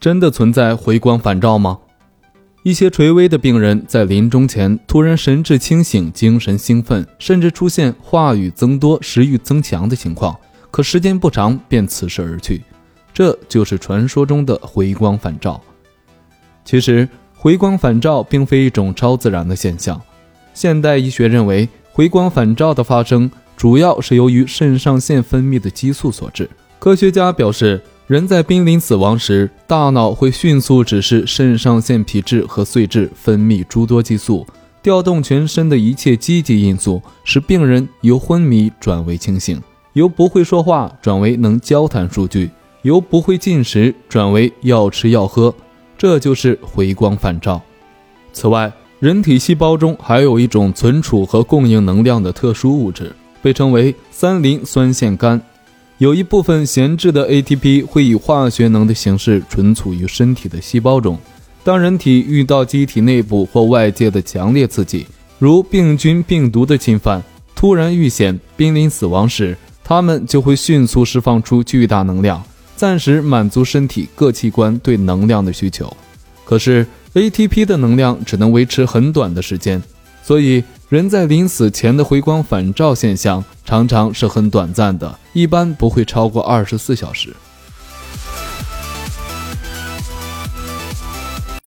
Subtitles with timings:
[0.00, 1.78] 真的存在回光返照吗？
[2.62, 10.36] 一些垂危的病人在临终前突然神志清醒、精神兴奋，甚至出现话语增多、食欲增强的情况，
[10.70, 12.62] 可时间不长便辞世而去，
[13.12, 15.60] 这就是传说中的回光返照。
[16.64, 20.00] 其实，回光返照并非一种超自然的现象。
[20.54, 26.48] 现代医学认为，回光返照的发生主要是由于肾上腺分泌的激素所致。
[26.78, 27.82] 科学家表示。
[28.08, 34.46] 人在濒临死亡时，大脑会迅速指示肾上腺皮质和髓质分泌诸多激素，
[34.82, 39.60] 调动全身的一切积极因素，使病人由昏迷转为清醒，
[39.92, 45.54] 由不会说话转为能交谈数据，由不会进食转为要吃要喝，
[45.98, 47.60] 这就是回光返照。
[48.32, 55.38] 此外，人体细胞中还有一种存储和供应能量的特殊物质，被称为三磷酸腺苷。
[55.98, 61.18] 有一部分闲置的 ATP 会以化学能的形式存储于身体的细胞中。
[61.64, 65.04] 当人体遇到机体内部或外界的强烈刺激，
[65.40, 67.20] 如病菌、病毒的侵犯，
[67.56, 72.40] 突然遇险、濒临死亡时，它们就会迅速释放出巨大能量，
[72.76, 75.92] 暂时满足身体各器官对能量的需求。
[76.44, 79.82] 可是 ATP 的能量只能维持很短的时间，
[80.22, 80.62] 所以。
[80.88, 87.36] 人在临死前的回光返照现象常常是很短暂的，一般不会超过二十四小时。